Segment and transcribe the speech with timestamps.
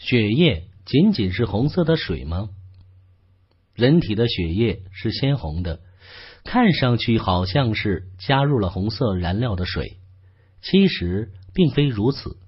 [0.00, 2.48] 血液仅仅是红色的水吗？
[3.74, 5.80] 人体的血液是鲜红的，
[6.42, 9.98] 看上去好像是加入了红色燃料的水，
[10.62, 12.38] 其实并非如此。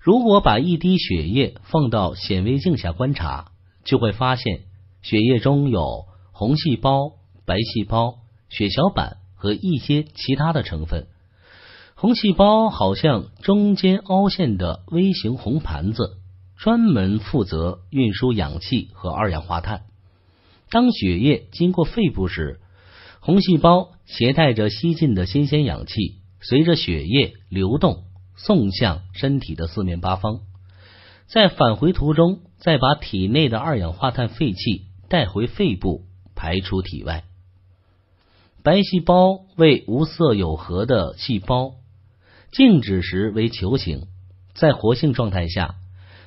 [0.00, 3.50] 如果把一滴血液放到显微镜下观察，
[3.84, 4.60] 就会发现
[5.02, 7.14] 血液中有红细胞、
[7.44, 8.18] 白细胞、
[8.48, 11.08] 血小板和一些其他的成分。
[11.96, 16.18] 红细胞好像中间凹陷的微型红盘子，
[16.56, 19.82] 专门负责运输氧气和二氧化碳。
[20.70, 22.60] 当血液经过肺部时，
[23.20, 28.04] 红细胞携带着吸进的新鲜氧气，随着血液流动
[28.36, 30.40] 送向身体的四面八方。
[31.26, 36.04] 在返回途中，再把体内的二氧化碳废气带回肺部，
[36.34, 37.24] 排出体外。
[38.62, 41.74] 白细胞为无色有核的细胞。
[42.52, 44.06] 静止时为球形，
[44.54, 45.74] 在活性状态下，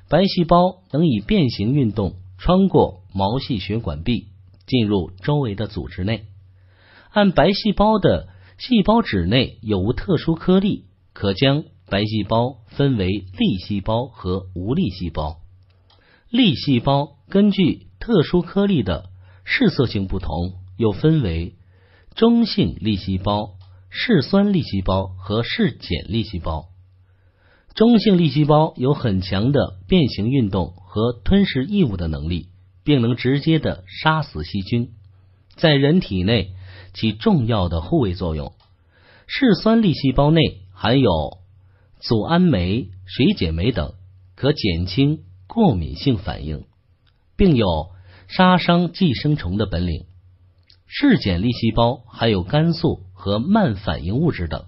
[0.09, 4.27] 白细胞能以变形运动穿过毛细血管壁，
[4.65, 6.25] 进入周围的组织内。
[7.11, 15.37] 按白细胞的细胞质内有无特殊颗粒，可将白细胞分为粒细胞和无粒细胞。
[16.29, 19.09] 粒细胞根据特殊颗粒的
[19.43, 21.55] 嗜色性不同，又分为
[22.15, 23.51] 中性粒细胞。
[23.91, 26.67] 嗜酸粒细胞和嗜碱粒细胞，
[27.75, 32.47] 中性粒细胞有很强的变形运动和吞噬异物的能力，
[32.83, 34.91] 并能直接的杀死细菌，
[35.55, 36.53] 在人体内
[36.93, 38.53] 起重要的护卫作用。
[39.27, 41.37] 嗜酸粒细胞内含有
[41.99, 43.93] 组胺酶、水解酶等，
[44.35, 46.65] 可减轻过敏性反应，
[47.37, 47.91] 并有
[48.27, 50.05] 杀伤寄生虫的本领。
[50.87, 53.07] 嗜碱粒细胞含有肝素。
[53.21, 54.67] 和慢反应物质等，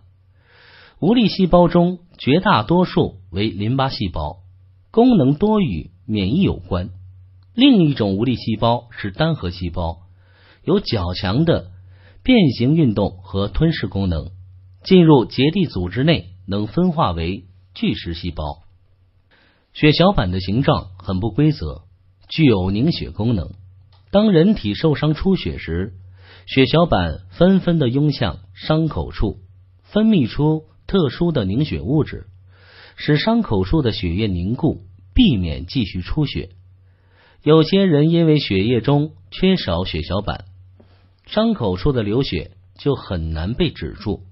[1.00, 4.44] 无粒细胞中绝大多数为淋巴细胞，
[4.92, 6.92] 功能多与免疫有关。
[7.56, 10.04] 另一种无粒细胞是单核细胞，
[10.64, 11.72] 有较强的
[12.22, 14.30] 变形运动和吞噬功能，
[14.84, 18.60] 进入结缔组织内能分化为巨噬细胞。
[19.74, 21.86] 血小板的形状很不规则，
[22.30, 23.50] 具有凝血功能。
[24.12, 25.96] 当人体受伤出血时，
[26.46, 29.40] 血小板纷纷的涌向伤口处，
[29.82, 32.26] 分泌出特殊的凝血物质，
[32.98, 34.82] 使伤口处的血液凝固，
[35.14, 36.50] 避免继续出血。
[37.44, 40.44] 有些人因为血液中缺少血小板，
[41.26, 44.24] 伤口处的流血就很难被止住。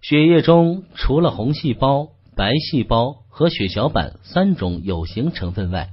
[0.00, 5.90] 血液中除了红细胞、白细胞和血小板三种有形成分外，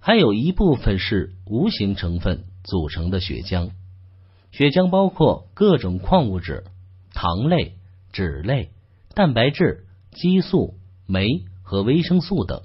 [0.00, 3.70] 还有一部分是无形成分组成的血浆。
[4.50, 6.64] 血浆包括各种矿物质、
[7.14, 7.74] 糖类、
[8.10, 8.70] 脂类、
[9.18, 10.74] 蛋白质、激素、
[11.08, 12.62] 酶和维生素等。